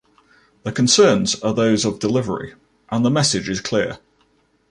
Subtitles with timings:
[0.63, 2.55] The concerns are those of delivery,
[2.89, 3.99] and the message is clear.